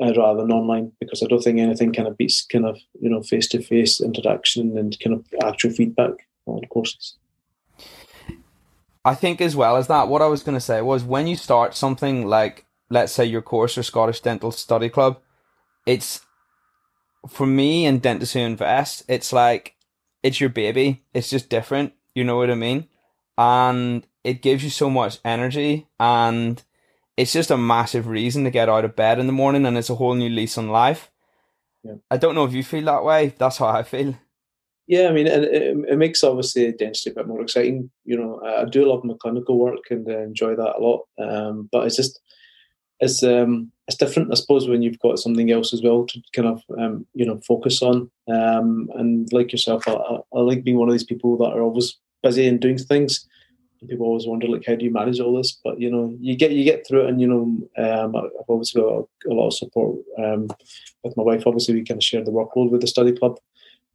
[0.02, 3.10] uh, rather than online because I don't think anything kind of beats kind of you
[3.10, 6.12] know face to face interaction and kind of actual feedback
[6.46, 7.16] on courses.
[9.04, 11.36] I think as well as that, what I was going to say was when you
[11.36, 15.18] start something like let's say your course or Scottish Dental Study Club,
[15.86, 16.20] it's
[17.28, 19.76] for me and Dentists Who Invest, it's like
[20.22, 21.04] it's your baby.
[21.14, 21.92] It's just different.
[22.14, 22.88] You know what I mean?
[23.36, 26.62] And it gives you so much energy and
[27.16, 29.90] it's just a massive reason to get out of bed in the morning and it's
[29.90, 31.10] a whole new lease on life.
[31.82, 31.94] yeah.
[32.10, 33.34] I don't know if you feel that way.
[33.38, 34.14] That's how I feel.
[34.86, 37.90] Yeah, I mean, it, it, it makes obviously dentistry a bit more exciting.
[38.04, 41.06] You know, I, I do love my clinical work and uh, enjoy that a lot.
[41.18, 42.20] Um, but it's just
[43.00, 46.48] it's um it's different, I suppose, when you've got something else as well to kind
[46.48, 48.10] of um you know focus on.
[48.28, 51.60] Um, and like yourself, I, I, I like being one of these people that are
[51.60, 53.26] always busy and doing things.
[53.86, 55.58] People always wonder like how do you manage all this?
[55.62, 57.42] But you know you get you get through it and you know
[57.76, 60.48] um, I've obviously got a, a lot of support um,
[61.04, 61.46] with my wife.
[61.46, 63.38] Obviously we kind of share the workload with the study club.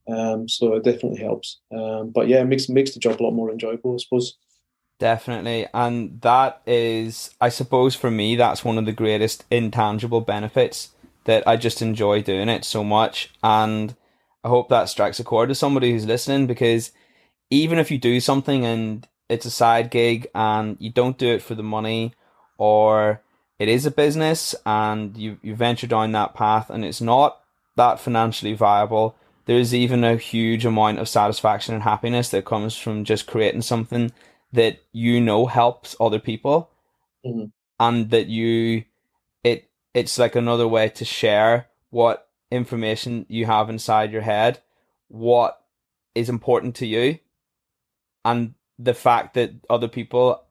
[0.08, 1.60] Um, so it definitely helps.
[1.74, 4.38] Um, but yeah, it makes makes the job a lot more enjoyable, I suppose.
[5.00, 10.92] Definitely, and that is, I suppose, for me, that's one of the greatest intangible benefits
[11.26, 13.96] that I just enjoy doing it so much, and
[14.44, 16.92] I hope that strikes a chord with somebody who's listening because
[17.50, 21.42] even if you do something and it's a side gig and you don't do it
[21.42, 22.14] for the money
[22.58, 23.20] or
[23.58, 27.42] it is a business and you, you venture down that path and it's not
[27.76, 29.16] that financially viable
[29.46, 34.12] there's even a huge amount of satisfaction and happiness that comes from just creating something
[34.52, 36.70] that you know helps other people
[37.26, 37.46] mm-hmm.
[37.80, 38.84] and that you
[39.44, 44.60] it it's like another way to share what information you have inside your head
[45.08, 45.60] what
[46.14, 47.18] is important to you
[48.24, 50.44] and the fact that other people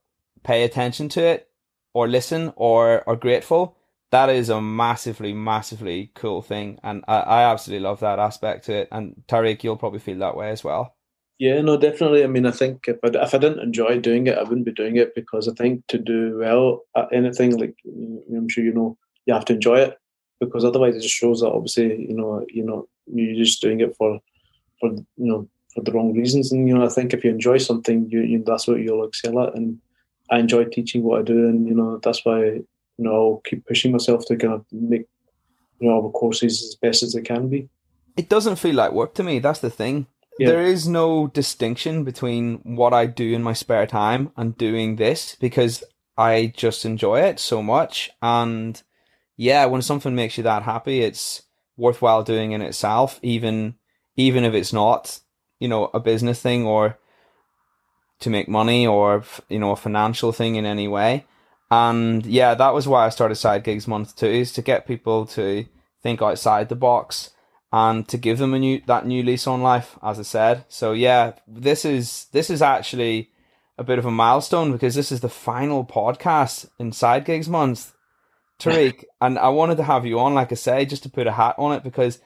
[0.42, 1.48] pay attention to it
[1.94, 3.76] or listen or are grateful
[4.12, 8.74] that is a massively, massively cool thing, and I, I absolutely love that aspect to
[8.74, 8.88] it.
[8.92, 10.94] And Tariq, you'll probably feel that way as well.
[11.38, 12.22] Yeah, no, definitely.
[12.22, 14.72] I mean, I think if I, if I didn't enjoy doing it, I wouldn't be
[14.72, 18.98] doing it because I think to do well at anything, like I'm sure you know,
[19.24, 19.98] you have to enjoy it
[20.40, 23.96] because otherwise it just shows that obviously you know you know you're just doing it
[23.96, 24.20] for
[24.78, 26.52] for you know for the wrong reasons.
[26.52, 29.40] And you know, I think if you enjoy something, you, you that's what you'll excel
[29.40, 29.54] at.
[29.54, 29.78] And
[30.30, 32.62] I enjoy teaching what I do, and you know that's why
[32.98, 35.06] you know, I'll keep pushing myself to kind of make,
[35.80, 37.68] you know, all the courses as best as they can be.
[38.16, 39.38] It doesn't feel like work to me.
[39.38, 40.06] That's the thing.
[40.38, 40.48] Yeah.
[40.48, 45.36] There is no distinction between what I do in my spare time and doing this
[45.40, 45.84] because
[46.16, 48.10] I just enjoy it so much.
[48.20, 48.80] And
[49.36, 51.42] yeah, when something makes you that happy, it's
[51.76, 53.74] worthwhile doing in itself, even
[54.14, 55.20] even if it's not,
[55.62, 56.98] you know, a business thing or
[58.18, 61.24] to make money or you know a financial thing in any way.
[61.70, 65.24] And yeah, that was why I started Side Gigs Month two is to get people
[65.38, 65.64] to
[66.02, 67.30] think outside the box
[67.72, 70.64] and to give them a new that new lease on life, as I said.
[70.68, 73.30] So yeah, this is this is actually
[73.78, 77.94] a bit of a milestone because this is the final podcast in Side Gigs Month.
[78.58, 81.32] Tariq, and I wanted to have you on, like I say, just to put a
[81.32, 82.18] hat on it because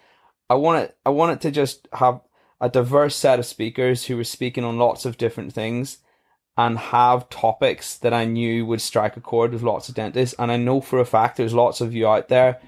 [0.49, 2.20] I want it I want it to just have
[2.61, 5.99] a diverse set of speakers who were speaking on lots of different things
[6.57, 10.35] and have topics that I knew would strike a chord with lots of dentists.
[10.38, 12.61] And I know for a fact there's lots of you out there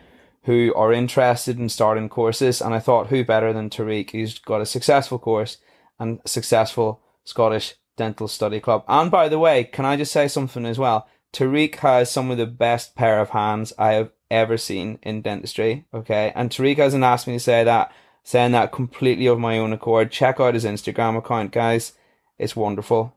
[0.43, 2.61] who are interested in starting courses.
[2.61, 5.59] And I thought, who better than Tariq, who's got a successful course
[5.99, 8.85] and successful Scottish Dental Study Club.
[8.89, 11.09] And by the way, can I just say something as well?
[11.33, 15.87] Tariq has some of the best pair of hands I have ever seen in dentistry.
[15.93, 16.33] Okay.
[16.35, 17.91] And Tariq hasn't asked me to say that,
[18.29, 20.13] saying that completely of my own accord.
[20.13, 21.95] Check out his Instagram account, guys.
[22.39, 23.17] It's wonderful.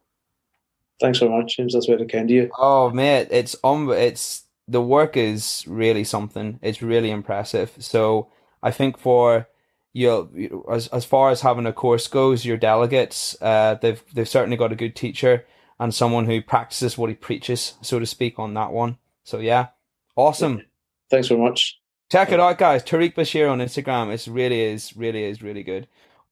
[1.02, 1.74] Thanks so much, James.
[1.74, 2.50] That's very kind of you.
[2.58, 6.60] Oh, mate, it's um, it's the work is really something.
[6.62, 7.74] It's really impressive.
[7.80, 8.30] So
[8.63, 9.50] I think for
[9.91, 14.56] you, as as far as having a course goes, your delegates, uh, they've they've certainly
[14.56, 15.45] got a good teacher
[15.78, 18.97] and someone who practices what he preaches, so to speak, on that one.
[19.26, 19.67] So yeah,
[20.15, 20.62] awesome.
[21.10, 21.81] Thanks very much.
[22.12, 22.84] Check it out, guys.
[22.84, 24.12] Tariq Bashir on Instagram.
[24.12, 25.88] It really is, really is, really good.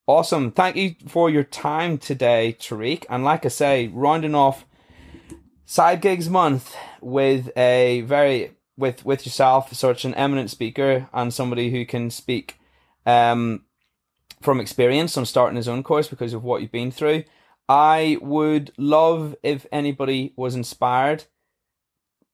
[0.07, 0.51] Awesome.
[0.51, 3.05] Thank you for your time today, Tariq.
[3.09, 4.65] And like I say, rounding off
[5.65, 11.71] side gigs month with a very with with yourself, such an eminent speaker and somebody
[11.71, 12.59] who can speak
[13.05, 13.63] um,
[14.41, 17.23] from experience on starting his own course because of what you've been through.
[17.69, 21.23] I would love if anybody was inspired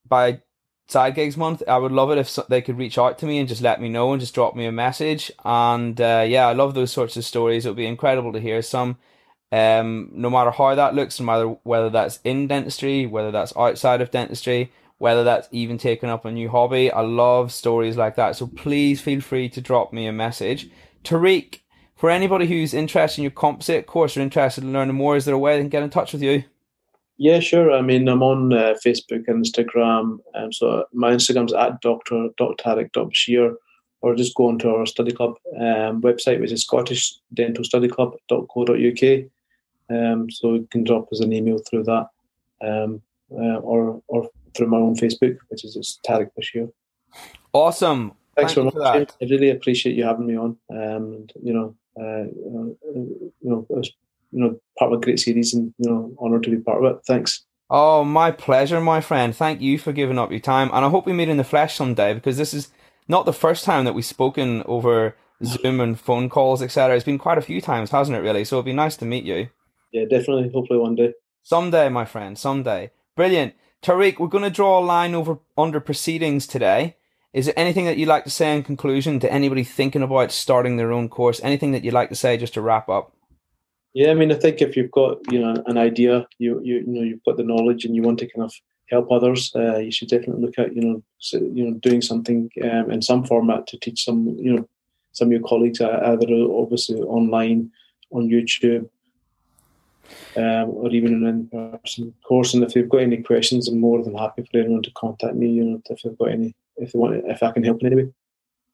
[0.03, 0.41] by
[0.88, 1.63] side gigs month.
[1.67, 3.89] I would love it if they could reach out to me and just let me
[3.89, 5.32] know and just drop me a message.
[5.43, 7.65] And uh, yeah, I love those sorts of stories.
[7.65, 8.98] It would be incredible to hear some.
[9.52, 14.02] Um, no matter how that looks, no matter whether that's in dentistry, whether that's outside
[14.02, 16.92] of dentistry, whether that's even taking up a new hobby.
[16.92, 18.36] I love stories like that.
[18.36, 20.69] So please feel free to drop me a message.
[21.04, 21.60] Tariq,
[21.96, 25.36] for anybody who's interested in your composite course or interested in learning more, is there
[25.36, 26.44] a way they can get in touch with you?
[27.18, 27.72] Yeah, sure.
[27.72, 30.20] I mean, I'm on uh, Facebook and Instagram.
[30.34, 32.28] Um, so my Instagram's at Dr.
[32.38, 32.90] Dr.
[32.94, 33.56] Bashir,
[34.02, 39.26] or just go onto our study club um, website, which is scottishdentalstudyclub.co.uk.
[39.88, 42.10] Um, so you can drop us an email through that,
[42.62, 43.02] um,
[43.32, 46.72] uh, or or through my own Facebook, which is just Tariq Bashir.
[47.54, 48.13] Awesome.
[48.36, 49.12] Thanks Thank very much.
[49.22, 50.58] I really appreciate you having me on.
[50.70, 52.26] Um, you know, uh,
[52.94, 53.90] you know, it was,
[54.36, 56.92] you know, part of a great series, and you know, honoured to be part of
[56.92, 57.02] it.
[57.08, 57.44] Thanks.
[57.69, 59.36] Oh, my pleasure, my friend.
[59.36, 61.75] Thank you for giving up your time, and I hope we meet in the flesh
[61.75, 62.69] someday because this is
[63.08, 66.96] not the first time that we've spoken over Zoom and phone calls, etc.
[66.96, 68.21] It's been quite a few times, hasn't it?
[68.21, 69.50] Really, so it'd be nice to meet you.
[69.94, 70.52] Yeah, definitely.
[70.54, 71.13] Hopefully, one day.
[71.44, 72.38] Someday, my friend.
[72.38, 72.92] Someday.
[73.15, 74.19] Brilliant, Tariq.
[74.19, 76.98] We're going to draw a line over under proceedings today.
[77.31, 80.75] Is there anything that you'd like to say in conclusion to anybody thinking about starting
[80.75, 81.42] their own course?
[81.42, 83.15] Anything that you'd like to say just to wrap up?
[83.96, 86.87] Yeah, I mean, I think if you've got you know an idea, you you you
[86.87, 88.54] know you've got the knowledge, and you want to kind of
[88.89, 92.91] help others, uh, you should definitely look at you know you know doing something um,
[92.91, 94.67] in some format to teach some you know
[95.13, 97.71] some of your colleagues uh, either obviously online
[98.12, 98.89] on YouTube
[100.35, 102.54] um, or even an in-person course.
[102.54, 105.52] And if they've got any questions, I'm more than happy for anyone to contact me.
[105.52, 107.96] You know, if they've got any if they want, if I can help in any
[107.96, 108.12] way.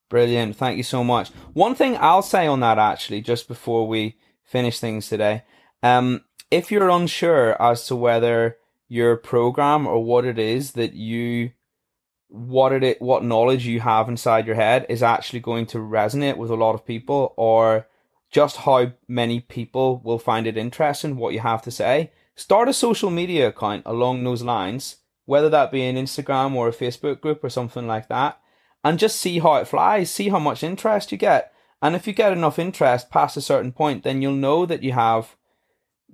[0.09, 0.55] Brilliant.
[0.55, 1.30] Thank you so much.
[1.53, 4.15] One thing I'll say on that actually, just before we
[4.52, 5.43] finish things today,
[5.82, 11.52] um, if you're unsure as to whether your program or what it is that you
[12.28, 16.49] what it what knowledge you have inside your head is actually going to resonate with
[16.49, 17.88] a lot of people or
[18.32, 22.74] just how many people will find it interesting what you have to say start a
[22.74, 27.41] social media account along those lines whether that be an Instagram or a Facebook group
[27.43, 28.39] or something like that,
[28.84, 31.51] and just see how it flies, see how much interest you get.
[31.82, 34.93] And if you get enough interest past a certain point, then you'll know that you
[34.93, 35.36] have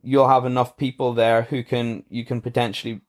[0.04, 3.02] you'll have enough people there who can you can potentially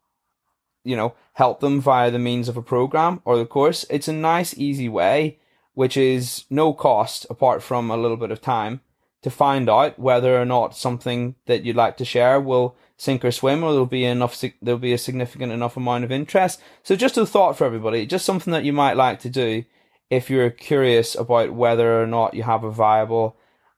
[0.85, 3.85] you know help them via the means of a program or the course.
[3.91, 5.39] It's a nice easy way
[5.75, 8.81] which is no cost apart from a little bit of time
[9.23, 13.31] to find out whether or not something that you'd like to share will sink or
[13.31, 16.61] swim, or there'll be enough, there'll be a significant enough amount of interest.
[16.83, 19.65] So just a thought for everybody, just something that you might like to do
[20.11, 23.37] if you're curious about whether or not you have a viable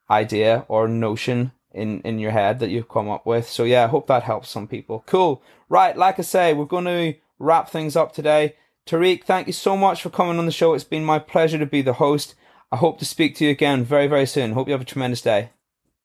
[0.09, 3.47] idea or notion in, in your head that you've come up with.
[3.49, 5.03] So yeah, I hope that helps some people.
[5.07, 5.41] Cool.
[5.69, 5.95] Right.
[5.97, 8.55] Like I say, we're going to wrap things up today.
[8.85, 10.73] Tariq, thank you so much for coming on the show.
[10.73, 12.35] It's been my pleasure to be the host.
[12.71, 14.53] I hope to speak to you again very, very soon.
[14.53, 15.49] Hope you have a tremendous day.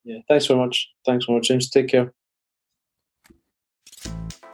[0.03, 0.89] Yeah, thanks very much.
[1.05, 1.69] Thanks very much, James.
[1.69, 2.13] Take care.